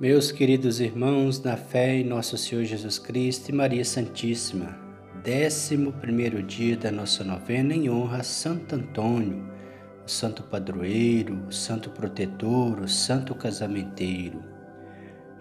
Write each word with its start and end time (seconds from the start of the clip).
Meus 0.00 0.32
queridos 0.32 0.80
irmãos, 0.80 1.40
na 1.42 1.56
fé 1.56 1.94
em 1.94 2.04
nosso 2.04 2.36
Senhor 2.36 2.64
Jesus 2.64 2.98
Cristo 2.98 3.50
e 3.50 3.52
Maria 3.52 3.84
Santíssima, 3.84 4.76
décimo 5.22 5.92
primeiro 5.92 6.42
dia 6.42 6.76
da 6.76 6.90
nossa 6.90 7.22
novena 7.22 7.72
em 7.72 7.88
honra 7.88 8.18
a 8.18 8.22
Santo 8.24 8.74
Antônio, 8.74 9.48
o 10.04 10.10
santo 10.10 10.42
padroeiro, 10.42 11.44
o 11.46 11.52
santo 11.52 11.90
protetor, 11.90 12.80
o 12.80 12.88
santo 12.88 13.32
casamenteiro. 13.34 14.42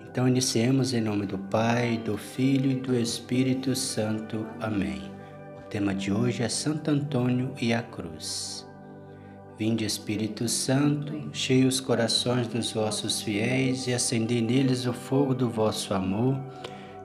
Então 0.01 0.28
iniciemos 0.28 0.94
em 0.94 1.02
nome 1.02 1.26
do 1.26 1.40
Pai, 1.40 1.97
do 1.97 2.18
Filho 2.18 2.70
e 2.70 2.76
do 2.76 2.94
Espírito 2.94 3.74
Santo. 3.74 4.46
Amém. 4.60 5.02
O 5.58 5.62
tema 5.70 5.96
de 5.96 6.12
hoje 6.12 6.44
é 6.44 6.49
Santo 6.49 6.92
Antônio 6.92 7.54
e 7.60 7.74
a 7.74 7.81
Cruz. 7.81 8.70
Vinde 9.62 9.86
Espírito 9.86 10.50
Santo, 10.50 11.30
cheie 11.32 11.68
os 11.68 11.80
corações 11.80 12.48
dos 12.48 12.72
vossos 12.72 13.22
fiéis 13.22 13.86
e 13.86 13.94
acendei 13.94 14.42
neles 14.42 14.88
o 14.88 14.92
fogo 14.92 15.36
do 15.36 15.48
vosso 15.48 15.94
amor. 15.94 16.36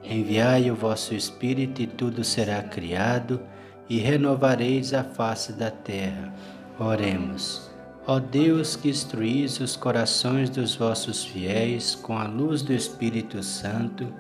Enviai 0.03 0.71
o 0.71 0.75
vosso 0.75 1.15
Espírito 1.15 1.83
e 1.83 1.87
tudo 1.87 2.25
será 2.25 2.63
criado 2.63 3.43
e 3.91 3.99
renovareis 3.99 4.95
a 4.95 5.05
face 5.05 5.53
da 5.53 5.71
terra. 5.71 6.33
Oremos. 6.79 7.71
Ó 8.07 8.19
Deus 8.19 8.75
que 8.75 8.89
instruís 8.89 9.61
os 9.61 9.77
corações 9.77 10.49
dos 10.49 10.75
vossos 10.75 11.27
fiéis 11.27 11.95
com 11.95 12.17
a 12.17 12.27
luz 12.27 12.63
do 12.63 12.73
Espírito 12.73 13.43
Santo, 13.43 14.11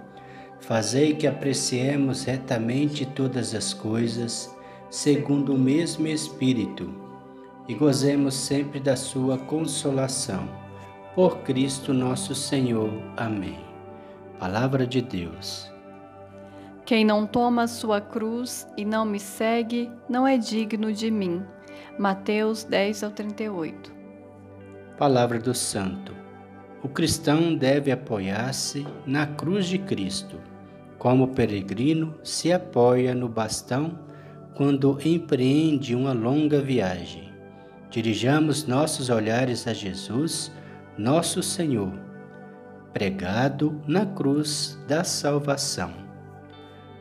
fazei 0.61 1.15
que 1.15 1.27
apreciemos 1.27 2.25
retamente 2.25 3.07
todas 3.07 3.55
as 3.55 3.73
coisas, 3.73 4.55
segundo 4.91 5.55
o 5.55 5.59
mesmo 5.59 6.07
Espírito 6.07 7.06
e 7.69 7.75
gozemos 7.75 8.35
sempre 8.35 8.81
da 8.81 8.97
sua 8.97 9.39
consolação. 9.39 10.49
Por 11.15 11.39
Cristo 11.39 11.93
nosso 11.93 12.35
Senhor. 12.35 12.91
Amém. 13.17 13.59
Palavra 14.39 14.87
de 14.87 15.01
Deus. 15.01 15.71
Quem 16.85 17.05
não 17.05 17.27
toma 17.27 17.67
sua 17.67 18.01
cruz 18.01 18.69
e 18.77 18.85
não 18.85 19.05
me 19.05 19.19
segue, 19.19 19.91
não 20.09 20.27
é 20.27 20.39
digno 20.39 20.93
de 20.93 21.11
mim. 21.11 21.43
Mateus 21.99 22.63
10 22.65 23.03
ao 23.03 23.11
38. 23.11 23.93
Palavra 24.99 25.39
do 25.39 25.55
Santo. 25.55 26.15
O 26.83 26.89
cristão 26.89 27.57
deve 27.57 27.91
apoiar-se 27.91 28.87
na 29.05 29.27
cruz 29.27 29.67
de 29.67 29.79
Cristo, 29.79 30.39
como 30.99 31.25
o 31.25 31.29
peregrino 31.29 32.15
se 32.23 32.53
apoia 32.53 33.15
no 33.15 33.29
bastão 33.29 33.99
quando 34.55 34.99
empreende 35.05 35.95
uma 35.95 36.13
longa 36.13 36.61
viagem. 36.61 37.36
Dirijamos 37.97 38.67
nossos 38.67 39.09
olhares 39.09 39.67
a 39.67 39.73
Jesus, 39.73 40.53
nosso 40.99 41.43
Senhor, 41.43 41.95
pregado 42.93 43.81
na 43.87 44.05
cruz 44.05 44.79
da 44.87 45.03
salvação. 45.03 45.95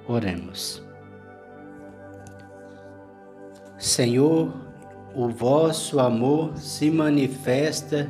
Oremos. 0.08 0.82
Senhor, 3.78 4.54
o 5.14 5.28
vosso 5.28 6.00
amor 6.00 6.56
se 6.56 6.90
manifesta 6.90 8.10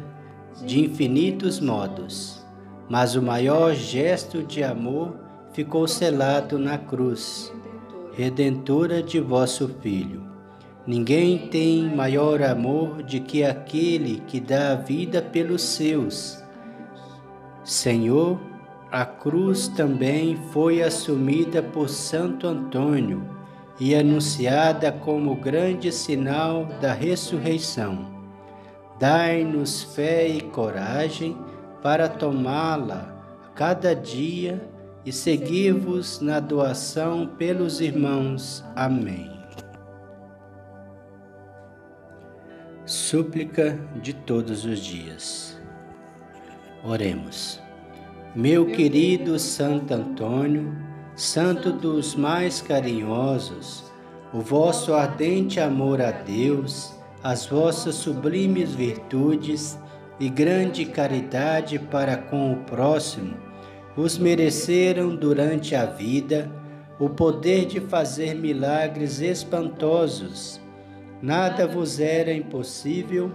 de 0.64 0.80
infinitos 0.80 1.60
modos, 1.60 2.46
mas 2.88 3.16
o 3.16 3.22
maior 3.24 3.74
gesto 3.74 4.44
de 4.44 4.64
amor 4.64 5.16
ficou 5.54 5.88
selado 5.88 6.60
na 6.60 6.78
cruz, 6.78 7.52
redentora 8.14 9.02
de 9.02 9.20
vosso 9.20 9.70
Filho 9.82 10.35
Ninguém 10.88 11.48
tem 11.48 11.84
maior 11.96 12.44
amor 12.44 13.02
do 13.02 13.20
que 13.22 13.44
aquele 13.44 14.22
que 14.28 14.40
dá 14.40 14.74
a 14.74 14.76
vida 14.76 15.22
pelos 15.22 15.64
seus. 15.64 16.44
Senhor, 17.64 18.40
a 18.92 19.04
cruz 19.04 19.68
também 19.68 20.38
foi 20.52 20.84
assumida 20.84 21.64
por 21.64 21.90
Santo 21.90 22.46
Antônio 22.46 23.28
e 23.80 23.96
anunciada 23.96 24.92
como 24.92 25.36
grande 25.36 25.92
sinal 25.92 26.66
da 26.80 26.94
ressurreição. 26.94 28.14
Dai-nos 29.00 29.84
fé 29.96 30.28
e 30.28 30.40
coragem 30.40 31.36
para 31.82 32.08
tomá-la 32.08 33.14
cada 33.56 33.96
dia 33.96 34.70
e 35.06 35.12
seguir-vos 35.12 36.22
na 36.22 36.40
doação 36.40 37.28
pelos 37.38 37.82
irmãos. 37.82 38.64
Amém. 38.76 39.35
Súplica 42.86 43.80
de 44.00 44.14
todos 44.14 44.64
os 44.64 44.78
dias. 44.78 45.60
Oremos. 46.84 47.60
Meu 48.36 48.68
querido 48.68 49.40
Santo 49.40 49.92
Antônio, 49.92 50.72
santo 51.16 51.72
dos 51.72 52.14
mais 52.14 52.62
carinhosos, 52.62 53.92
o 54.32 54.40
vosso 54.40 54.94
ardente 54.94 55.60
amor 55.60 56.00
a 56.00 56.12
Deus, 56.12 56.94
as 57.24 57.48
vossas 57.48 57.96
sublimes 57.96 58.76
virtudes 58.76 59.80
e 60.20 60.30
grande 60.30 60.86
caridade 60.86 61.80
para 61.80 62.16
com 62.16 62.54
o 62.54 62.58
próximo, 62.66 63.36
vos 63.96 64.20
mereceram 64.20 65.16
durante 65.16 65.76
a 65.76 65.88
vida 65.88 66.52
o 67.00 67.10
poder 67.10 67.66
de 67.66 67.80
fazer 67.80 68.36
milagres 68.36 69.22
espantosos 69.22 70.64
Nada 71.22 71.68
vos 71.68 72.00
era 72.00 72.34
impossível, 72.34 73.32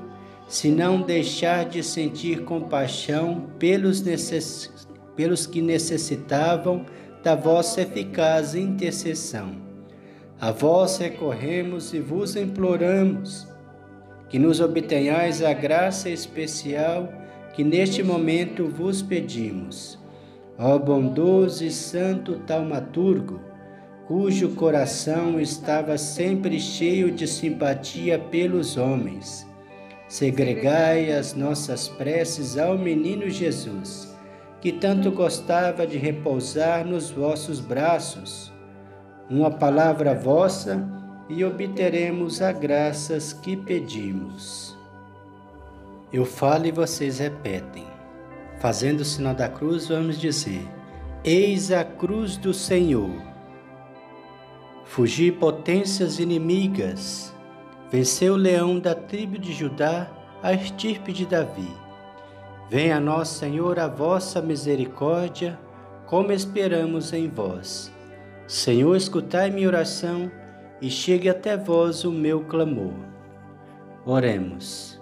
se 0.48 0.68
não 0.68 1.00
deixar 1.00 1.64
de 1.64 1.82
sentir 1.82 2.44
compaixão 2.44 3.46
pelos, 3.58 4.02
necess... 4.02 4.86
pelos 5.14 5.46
que 5.46 5.62
necessitavam 5.62 6.84
da 7.22 7.34
vossa 7.34 7.82
eficaz 7.82 8.54
intercessão. 8.54 9.54
A 10.40 10.50
vós 10.50 10.98
recorremos 10.98 11.92
e 11.92 12.00
vos 12.00 12.34
imploramos 12.34 13.46
que 14.28 14.38
nos 14.38 14.60
obtenhais 14.60 15.42
a 15.42 15.52
graça 15.52 16.08
especial 16.08 17.12
que 17.52 17.64
neste 17.64 18.02
momento 18.02 18.66
vos 18.66 19.02
pedimos. 19.02 19.98
Ó 20.58 20.78
bondoso 20.78 21.64
e 21.64 21.70
santo 21.70 22.36
taumaturgo, 22.46 23.40
cujo 24.10 24.56
coração 24.56 25.38
estava 25.38 25.96
sempre 25.96 26.58
cheio 26.58 27.12
de 27.12 27.28
simpatia 27.28 28.18
pelos 28.18 28.76
homens. 28.76 29.46
Segregai 30.08 31.12
as 31.12 31.32
nossas 31.32 31.86
preces 31.86 32.58
ao 32.58 32.76
menino 32.76 33.30
Jesus, 33.30 34.12
que 34.60 34.72
tanto 34.72 35.12
gostava 35.12 35.86
de 35.86 35.96
repousar 35.96 36.84
nos 36.84 37.08
vossos 37.12 37.60
braços. 37.60 38.52
Uma 39.30 39.48
palavra 39.48 40.12
vossa 40.12 40.84
e 41.28 41.44
obteremos 41.44 42.42
as 42.42 42.58
graças 42.58 43.32
que 43.32 43.56
pedimos. 43.56 44.76
Eu 46.12 46.24
falo 46.24 46.66
e 46.66 46.72
vocês 46.72 47.20
repetem. 47.20 47.86
Fazendo 48.58 49.02
o 49.02 49.04
sinal 49.04 49.36
da 49.36 49.48
cruz, 49.48 49.86
vamos 49.86 50.18
dizer: 50.18 50.66
Eis 51.22 51.70
a 51.70 51.84
cruz 51.84 52.36
do 52.36 52.52
Senhor 52.52 53.29
Fugi 54.90 55.30
potências 55.30 56.18
inimigas, 56.18 57.32
venceu 57.92 58.34
o 58.34 58.36
leão 58.36 58.80
da 58.80 58.92
tribo 58.92 59.38
de 59.38 59.52
Judá, 59.52 60.10
a 60.42 60.52
estirpe 60.52 61.12
de 61.12 61.24
Davi. 61.24 61.72
Venha 62.68 62.96
a 62.96 63.00
nós, 63.00 63.28
Senhor, 63.28 63.78
a 63.78 63.86
vossa 63.86 64.42
misericórdia, 64.42 65.56
como 66.06 66.32
esperamos 66.32 67.12
em 67.12 67.28
vós. 67.28 67.92
Senhor, 68.48 68.96
escutai 68.96 69.48
minha 69.48 69.68
oração 69.68 70.28
e 70.82 70.90
chegue 70.90 71.28
até 71.28 71.56
vós 71.56 72.02
o 72.02 72.10
meu 72.10 72.40
clamor. 72.40 72.94
Oremos. 74.04 75.00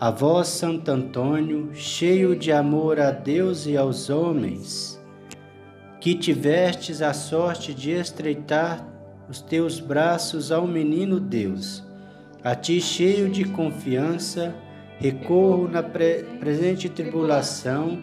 A 0.00 0.10
vós, 0.10 0.48
Santo 0.48 0.90
Antônio, 0.90 1.74
cheio 1.74 2.34
de 2.34 2.50
amor 2.50 3.00
a 3.00 3.10
Deus 3.10 3.66
e 3.66 3.76
aos 3.76 4.08
homens, 4.08 4.98
que 6.00 6.14
tivestes 6.14 7.02
a 7.02 7.12
sorte 7.12 7.74
de 7.74 7.90
estreitar 7.90 8.86
os 9.28 9.42
teus 9.42 9.78
braços 9.78 10.50
ao 10.50 10.66
menino 10.66 11.20
Deus. 11.20 11.84
A 12.42 12.54
ti, 12.54 12.80
cheio 12.80 13.28
de 13.28 13.44
confiança, 13.44 14.54
recorro 14.98 15.68
na 15.68 15.82
pre 15.82 16.24
presente 16.40 16.88
tribulação 16.88 18.02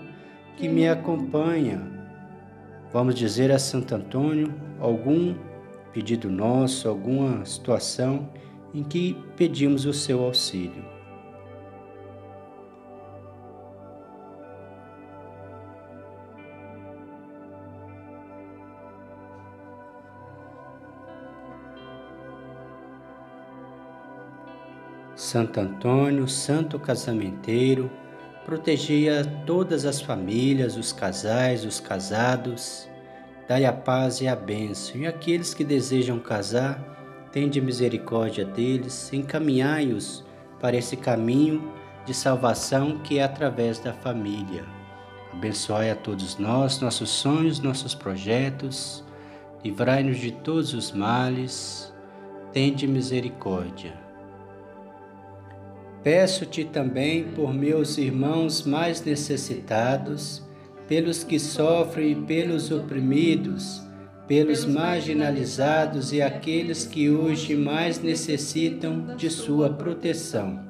que 0.56 0.70
me 0.70 0.88
acompanha. 0.88 1.82
Vamos 2.94 3.16
dizer 3.16 3.52
a 3.52 3.58
Santo 3.58 3.96
Antônio 3.96 4.54
algum 4.80 5.36
pedido 5.92 6.30
nosso, 6.30 6.88
alguma 6.88 7.44
situação 7.46 8.30
em 8.74 8.84
que 8.84 9.18
pedimos 9.36 9.86
o 9.86 9.94
seu 9.94 10.24
auxílio. 10.24 10.97
Santo 25.28 25.60
Antônio, 25.60 26.26
santo 26.26 26.80
casamenteiro, 26.80 27.92
protegei 28.46 29.10
a 29.10 29.26
todas 29.46 29.84
as 29.84 30.02
famílias, 30.02 30.78
os 30.78 30.94
casais, 30.94 31.66
os 31.66 31.82
casados, 31.82 32.90
dai 33.46 33.66
a 33.66 33.74
paz 33.74 34.22
e 34.22 34.28
a 34.30 34.38
bênção. 34.38 34.96
E 35.02 35.06
aqueles 35.06 35.54
que 35.54 35.66
desejam 35.66 36.18
casar, 36.18 36.80
tende 37.30 37.60
misericórdia 37.60 38.46
deles, 38.46 39.12
encaminhai-os 39.12 40.24
para 40.62 40.78
esse 40.78 40.96
caminho 40.96 41.74
de 42.06 42.14
salvação 42.14 43.00
que 43.00 43.20
é 43.20 43.24
através 43.24 43.80
da 43.80 43.92
família. 43.92 44.64
Abençoai 45.34 45.92
a 45.92 45.96
todos 45.98 46.38
nós, 46.38 46.80
nossos 46.80 47.10
sonhos, 47.10 47.60
nossos 47.60 47.94
projetos, 47.94 49.04
livrai-nos 49.62 50.20
de 50.20 50.32
todos 50.32 50.74
os 50.74 50.94
males, 50.94 51.94
tende 52.54 52.88
misericórdia. 52.88 54.07
Peço-te 56.04 56.64
também 56.64 57.24
por 57.24 57.54
meus 57.54 57.98
irmãos 57.98 58.66
mais 58.66 59.04
necessitados, 59.04 60.44
pelos 60.88 61.24
que 61.24 61.40
sofrem 61.40 62.12
e 62.12 62.16
pelos 62.16 62.72
oprimidos, 62.72 63.82
pelos 64.28 64.66
marginalizados 64.66 66.14
e 66.14 66.22
aqueles 66.22 66.86
que 66.86 67.10
hoje 67.10 67.56
mais 67.56 68.02
necessitam 68.02 69.16
de 69.16 69.30
sua 69.30 69.70
proteção. 69.70 70.66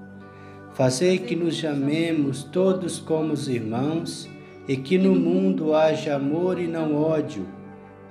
Fazei 0.73 1.17
que 1.17 1.35
nos 1.35 1.55
chamemos 1.55 2.43
todos 2.43 2.99
como 2.99 3.33
os 3.33 3.47
irmãos 3.47 4.29
e 4.67 4.77
que 4.77 4.97
no 4.97 5.15
mundo 5.15 5.73
haja 5.73 6.15
amor 6.15 6.59
e 6.59 6.67
não 6.67 6.95
ódio. 6.95 7.47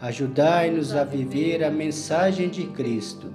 Ajudai-nos 0.00 0.94
a 0.94 1.04
viver 1.04 1.62
a 1.62 1.70
mensagem 1.70 2.48
de 2.48 2.64
Cristo. 2.64 3.32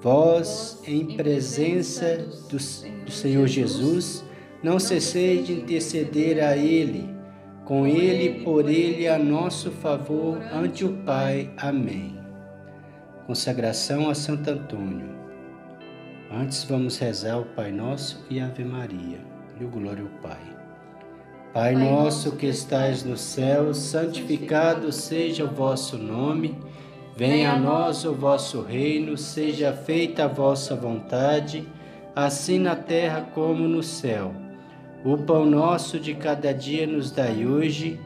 Vós, 0.00 0.80
em 0.86 1.16
presença 1.16 2.18
do, 2.48 2.56
do 3.04 3.10
Senhor 3.10 3.46
Jesus, 3.48 4.24
não 4.62 4.78
cesseis 4.78 5.46
de 5.46 5.54
interceder 5.54 6.42
a 6.42 6.56
Ele, 6.56 7.14
com 7.64 7.86
Ele 7.86 8.24
e 8.24 8.44
por 8.44 8.68
Ele 8.68 9.08
a 9.08 9.18
nosso 9.18 9.70
favor 9.70 10.38
ante 10.52 10.84
o 10.84 10.92
Pai. 11.04 11.50
Amém. 11.56 12.16
Consagração 13.26 14.08
a 14.08 14.14
Santo 14.14 14.50
Antônio. 14.50 15.18
Antes 16.30 16.64
vamos 16.64 16.98
rezar 16.98 17.38
o 17.38 17.44
Pai 17.44 17.72
Nosso 17.72 18.24
e 18.30 18.38
Ave 18.40 18.64
Maria. 18.64 19.18
E 19.60 19.64
o 19.64 19.68
glória 19.68 20.02
ao 20.02 20.08
Pai. 20.20 20.40
Pai 21.52 21.74
nosso 21.74 22.36
que 22.36 22.46
estais 22.46 23.02
no 23.02 23.16
céu, 23.16 23.74
santificado 23.74 24.92
seja 24.92 25.44
o 25.44 25.54
vosso 25.54 25.98
nome. 25.98 26.56
Venha 27.18 27.54
a 27.54 27.58
nós 27.58 28.04
o 28.04 28.14
vosso 28.14 28.62
reino, 28.62 29.16
seja 29.16 29.72
feita 29.72 30.26
a 30.26 30.28
vossa 30.28 30.76
vontade, 30.76 31.66
assim 32.14 32.60
na 32.60 32.76
terra 32.76 33.22
como 33.34 33.66
no 33.66 33.82
céu. 33.82 34.32
O 35.04 35.18
pão 35.18 35.44
nosso 35.44 35.98
de 35.98 36.14
cada 36.14 36.54
dia 36.54 36.86
nos 36.86 37.10
dai 37.10 37.44
hoje, 37.44 37.98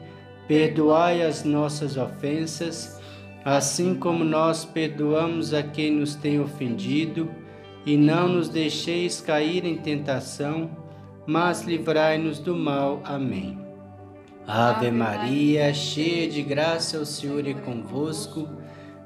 perdoai 0.47 1.21
as 1.21 1.43
nossas 1.43 1.95
ofensas, 1.95 2.99
assim 3.45 3.93
como 3.93 4.23
nós 4.23 4.65
perdoamos 4.65 5.53
a 5.53 5.61
quem 5.61 5.91
nos 5.91 6.15
tem 6.15 6.39
ofendido, 6.39 7.29
e 7.85 7.95
não 7.95 8.27
nos 8.27 8.49
deixeis 8.49 9.21
cair 9.21 9.63
em 9.63 9.77
tentação, 9.77 10.71
mas 11.27 11.61
livrai-nos 11.61 12.39
do 12.39 12.55
mal. 12.55 12.99
Amém. 13.03 13.59
Ave 14.47 14.89
Maria, 14.89 15.71
cheia 15.71 16.27
de 16.27 16.41
graça, 16.41 16.97
o 16.97 17.05
Senhor 17.05 17.47
é 17.47 17.53
convosco. 17.53 18.62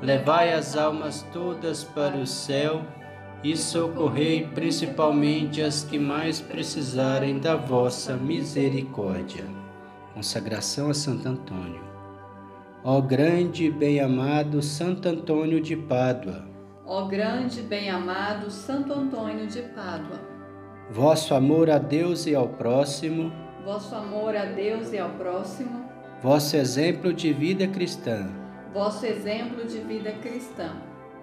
levai 0.00 0.52
as 0.52 0.76
almas 0.76 1.26
todas 1.32 1.84
para 1.84 2.16
o 2.16 2.26
céu 2.26 2.82
e 3.42 3.56
socorrei 3.56 4.46
principalmente 4.54 5.62
as 5.62 5.84
que 5.84 5.98
mais 5.98 6.40
precisarem 6.40 7.38
da 7.38 7.56
vossa 7.56 8.16
misericórdia. 8.16 9.44
Consagração 10.14 10.90
a 10.90 10.94
Santo 10.94 11.28
Antônio. 11.28 11.82
Ó 12.84 13.00
grande 13.00 13.66
e 13.66 13.70
bem-amado 13.70 14.62
Santo 14.62 15.08
Antônio 15.08 15.60
de 15.60 15.76
Pádua. 15.76 16.44
Ó 16.86 17.06
grande 17.06 17.60
e 17.60 17.62
bem-amado 17.62 18.50
Santo 18.50 18.92
Antônio 18.92 19.46
de 19.46 19.62
Pádua 19.62 20.38
vosso 20.90 21.34
amor 21.34 21.70
a 21.70 21.78
Deus 21.78 22.26
e 22.26 22.34
ao 22.34 22.48
próximo, 22.48 23.30
vosso 23.64 23.94
amor 23.94 24.34
a 24.34 24.46
Deus 24.46 24.92
e 24.92 24.98
ao 24.98 25.10
próximo, 25.10 25.84
vosso 26.22 26.56
exemplo 26.56 27.12
de 27.12 27.32
vida 27.32 27.66
cristã, 27.66 28.26
vosso 28.72 29.06
exemplo 29.06 29.64
de 29.64 29.78
vida 29.78 30.12
cristã, 30.12 30.72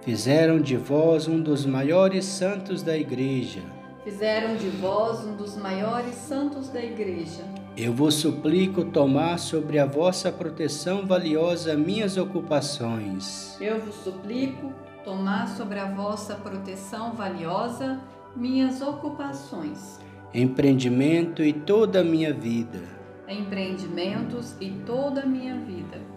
fizeram 0.01 0.59
de 0.59 0.75
vós 0.75 1.27
um 1.27 1.41
dos 1.41 1.65
maiores 1.65 2.25
santos 2.25 2.81
da 2.81 2.97
Igreja. 2.97 3.61
Fizeram 4.03 4.55
de 4.55 4.69
vós 4.69 5.25
um 5.25 5.35
dos 5.35 5.57
maiores 5.57 6.13
santos 6.13 6.69
da 6.69 6.79
Igreja. 6.79 7.43
Eu 7.75 7.91
vos 7.91 8.13
suplico 8.13 8.85
tomar 8.85 9.39
sobre 9.39 9.79
a 9.79 9.85
vossa 9.85 10.31
proteção 10.31 11.05
valiosa 11.05 11.75
minhas 11.75 12.15
ocupações. 12.15 13.57
Eu 13.59 13.79
vos 13.79 13.95
suplico 13.95 14.71
tomar 15.03 15.47
sobre 15.47 15.79
a 15.79 15.91
vossa 15.91 16.35
proteção 16.35 17.13
valiosa 17.13 17.99
minhas 18.35 18.81
ocupações, 18.81 19.99
empreendimento 20.33 21.41
e 21.41 21.53
toda 21.53 22.01
a 22.01 22.03
minha 22.03 22.33
vida. 22.33 22.79
Empreendimentos 23.27 24.55
e 24.59 24.69
toda 24.85 25.21
a 25.21 25.25
minha 25.25 25.55
vida. 25.55 26.14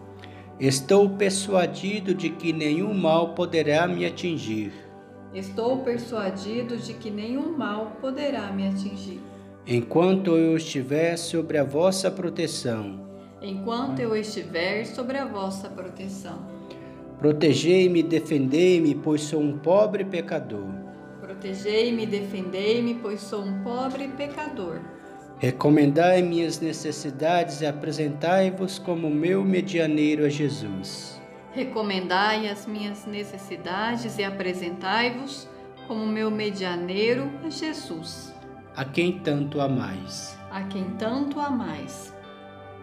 Estou 0.61 1.11
persuadido 1.11 2.13
de 2.13 2.31
que 2.31 2.53
nenhum 2.53 2.93
mal 2.93 3.33
poderá 3.35 3.87
me 3.87 4.05
atingir. 4.05 4.73
Estou 5.33 5.85
persuadido 5.85 6.77
de 6.77 6.95
que 6.95 7.13
nenhum 7.13 7.57
mal 7.57 7.93
poderá 8.01 8.51
me 8.51 8.67
atingir. 8.67 9.21
Enquanto 9.65 10.37
eu 10.37 10.57
estiver 10.57 11.17
sobre 11.17 11.59
a 11.59 11.63
vossa 11.63 12.11
proteção. 12.11 13.07
Enquanto 13.41 14.01
eu 14.01 14.17
estiver 14.17 14.85
sobre 14.85 15.17
a 15.17 15.25
vossa 15.25 15.69
proteção. 15.69 16.45
Protegei-me, 17.21 18.03
defendei-me, 18.03 18.97
pois 18.97 19.21
sou 19.21 19.41
um 19.41 19.59
pobre 19.59 20.05
pecador. 20.05 20.67
Protegei-me 21.21 22.05
defendei-me, 22.05 22.95
pois 22.97 23.21
sou 23.21 23.43
um 23.43 23.63
pobre 23.63 24.09
pecador. 24.09 24.81
Recomendai 25.41 26.21
minhas 26.21 26.59
necessidades 26.59 27.61
e 27.61 27.67
apresentai-vos 27.67 28.77
como 28.77 29.09
meu 29.09 29.45
medianeiro 29.45 30.25
a 30.25 30.29
Jesus. 30.29 31.21
Recomendai 31.53 32.49
as 32.49 32.67
minhas 32.67 33.07
necessidades 33.07 34.19
e 34.19 34.25
apresentai-vos 34.25 35.49
como 35.87 36.05
meu 36.05 36.29
medianeiro 36.29 37.31
a 37.45 37.51
Jesus. 37.51 38.35
A 38.75 38.85
quem 38.85 39.21
tanto 39.21 39.61
amais. 39.61 40.37
A 40.51 40.65
quem 40.65 40.91
tanto 40.99 41.39
amais. 41.39 42.13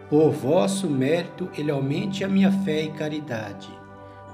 Por 0.08 0.30
vosso 0.30 0.88
mérito, 0.88 1.50
ele 1.58 1.70
aumente 1.70 2.24
a 2.24 2.28
minha 2.28 2.50
fé 2.50 2.84
e 2.84 2.90
caridade. 2.92 3.68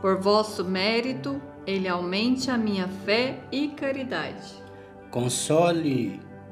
Por 0.00 0.20
vosso 0.20 0.64
mérito, 0.64 1.42
ele 1.66 1.88
aumente 1.88 2.52
a 2.52 2.56
minha 2.56 2.86
fé 3.04 3.40
e 3.50 3.66
caridade. 3.68 4.62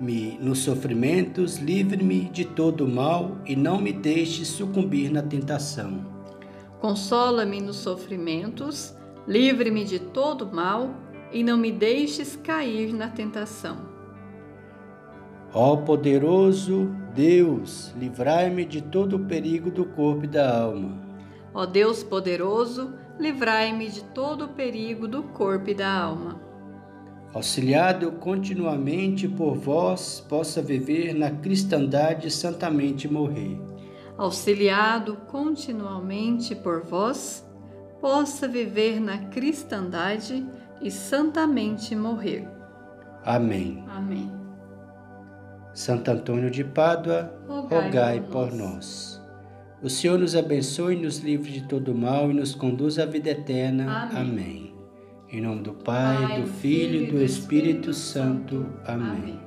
Console-me 0.01 0.39
nos 0.41 0.61
sofrimentos, 0.61 1.59
livre-me 1.59 2.21
de 2.31 2.47
todo 2.47 2.89
mal 2.89 3.37
e 3.45 3.55
não 3.55 3.79
me 3.79 3.93
deixe 3.93 4.47
sucumbir 4.47 5.13
na 5.13 5.23
tentação. 5.23 6.07
Consola-me 6.81 7.61
nos 7.61 7.77
sofrimentos, 7.77 8.97
livre-me 9.29 9.85
de 9.85 9.99
todo 9.99 10.47
mal 10.47 10.95
e 11.31 11.45
não 11.45 11.59
me 11.59 11.71
deixes 11.71 12.35
cair 12.35 12.95
na 12.95 13.09
tentação. 13.09 13.77
Ó 15.53 15.77
poderoso 15.77 16.91
Deus, 17.15 17.93
livrai-me 17.99 18.65
de 18.65 18.81
todo 18.81 19.17
o 19.17 19.27
perigo 19.27 19.71
do 19.71 19.85
corpo 19.85 20.25
e 20.25 20.29
da 20.29 20.63
alma. 20.63 20.99
Ó 21.53 21.67
Deus 21.67 22.03
poderoso, 22.03 22.95
livrai-me 23.19 23.91
de 23.91 24.03
todo 24.03 24.47
o 24.47 24.49
perigo 24.49 25.07
do 25.07 25.25
corpo 25.25 25.69
e 25.69 25.75
da 25.75 25.93
alma. 25.93 26.50
Auxiliado 27.33 28.11
continuamente 28.13 29.29
por 29.29 29.57
vós, 29.57 30.25
possa 30.29 30.61
viver 30.61 31.15
na 31.15 31.31
cristandade 31.31 32.27
e 32.27 32.31
santamente 32.31 33.07
morrer. 33.07 33.57
Auxiliado 34.19 35.17
continuamente 35.29 36.57
por 36.57 36.83
vós, 36.83 37.49
possa 38.01 38.49
viver 38.49 39.01
na 39.01 39.27
cristandade 39.29 40.45
e 40.83 40.91
santamente 40.91 41.95
morrer. 41.95 42.49
Amém. 43.25 43.85
Amém. 43.89 44.31
Santo 45.73 46.11
Antônio 46.11 46.51
de 46.51 46.65
Pádua, 46.65 47.33
rogai 47.47 48.21
por 48.21 48.53
nós. 48.53 49.23
O 49.81 49.89
Senhor 49.89 50.19
nos 50.19 50.35
abençoe, 50.35 50.97
nos 50.97 51.19
livre 51.19 51.53
de 51.53 51.63
todo 51.63 51.95
mal 51.95 52.31
e 52.31 52.35
nos 52.35 52.55
conduz 52.55 52.99
à 52.99 53.07
vida 53.07 53.31
eterna. 53.31 54.09
Amém. 54.11 54.21
Amém. 54.21 54.70
Em 55.33 55.41
nome 55.41 55.63
do 55.63 55.73
Pai, 55.73 56.27
Pai 56.27 56.43
do 56.43 56.49
Filho 56.49 57.05
e 57.05 57.07
do 57.07 57.23
Espírito 57.23 57.95
Santo. 57.95 58.67
Amém. 58.85 59.39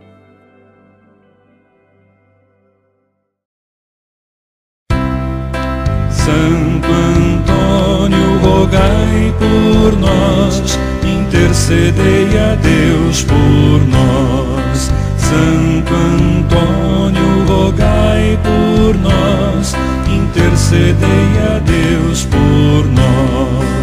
Santo 6.09 6.87
Antônio, 6.87 8.37
rogai 8.39 9.33
por 9.37 9.99
nós, 9.99 10.79
intercedei 11.03 12.29
a 12.39 12.55
Deus 12.55 13.23
por 13.23 13.85
nós. 13.89 14.89
Santo 15.17 15.93
Antônio, 15.93 17.45
rogai 17.45 18.39
por 18.41 18.95
nós, 19.01 19.73
intercedei 20.07 21.39
a 21.53 21.59
Deus 21.59 22.23
por 22.23 22.87
nós. 22.87 23.73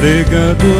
Pregador 0.00 0.77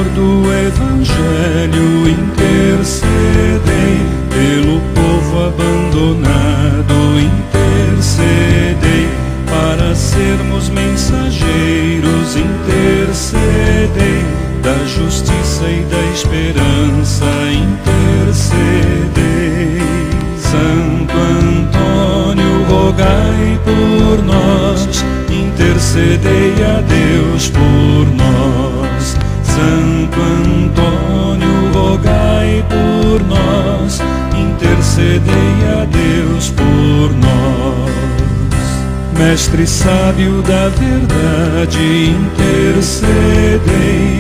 Mestre 39.19 39.67
sábio 39.67 40.41
da 40.43 40.69
verdade, 40.69 42.15
intercedei 42.15 43.59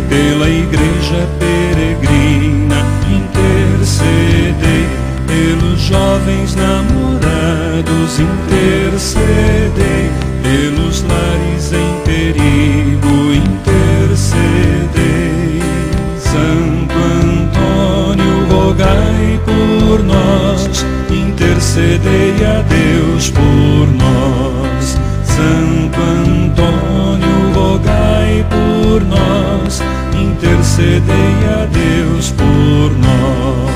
pela 0.08 0.48
igreja 0.50 1.28
peregrina, 1.38 2.84
intercedei 3.08 4.88
pelos 5.24 5.80
jovens 5.82 6.56
namorados, 6.56 8.18
intercedei 8.18 10.10
pelos 10.42 11.04
lares 11.04 11.72
em 11.72 12.00
perigo, 12.04 13.32
intercedei. 13.34 14.42
Santo 16.18 16.98
Antônio, 17.22 18.48
rogai 18.50 19.40
por 19.44 20.02
nós, 20.02 20.84
intercedei 21.08 22.44
a 22.44 22.62
Deus 22.62 23.30
por. 23.30 23.67
Santo 25.38 26.00
Antônio, 26.00 27.52
rogai 27.54 28.44
por 28.50 29.04
nós, 29.04 29.80
intercedei 30.12 31.36
a 31.46 31.64
Deus 31.66 32.32
por 32.32 32.90
nós. 32.98 33.70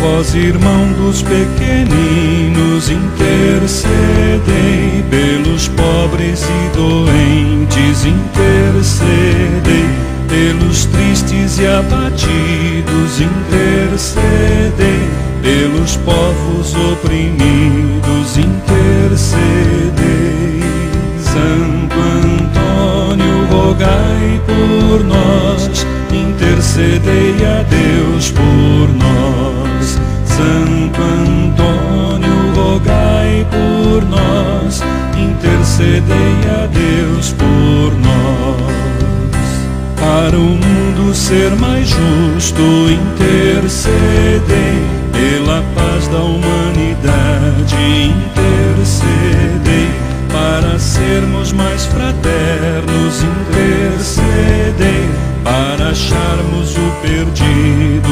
Vós, 0.00 0.36
irmão 0.36 0.92
dos 0.92 1.22
pequeninos, 1.22 2.88
intercedei 2.88 3.84
pelos 5.10 5.66
pobres 5.66 6.44
e 6.44 6.68
doentes, 6.76 8.04
intercedei 8.04 9.88
pelos 10.28 10.84
tristes 10.84 11.58
e 11.58 11.66
abatidos, 11.66 13.20
intercedei 13.20 15.02
pelos 15.42 15.96
povos 15.96 16.76
oprimidos, 16.92 17.37
por 24.88 25.04
nós, 25.04 25.86
intercedei 26.10 27.36
a 27.44 27.62
Deus 27.62 28.30
por 28.30 28.88
nós. 28.96 29.98
Santo 30.24 31.02
Antônio, 31.02 32.54
rogai 32.54 33.46
por 33.50 34.02
nós, 34.08 34.82
intercedei 35.14 36.38
a 36.62 36.66
Deus 36.66 37.34
por 37.34 37.92
nós. 38.00 38.78
Para 40.00 40.38
o 40.38 40.40
mundo 40.40 41.14
ser 41.14 41.50
mais 41.56 41.88
justo, 41.88 42.62
intercedei 42.90 44.38
pela 45.12 45.62
paz 45.74 46.08
da 46.08 46.22
humanidade, 46.22 47.76
intercedei 48.14 49.67
sermos 50.98 51.52
mais 51.52 51.84
fraternos, 51.86 53.22
intercedei, 53.22 55.08
para 55.44 55.90
acharmos 55.90 56.76
o 56.76 56.90
perdido, 57.00 58.07